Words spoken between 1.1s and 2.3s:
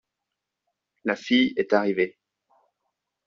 fille est arrivée.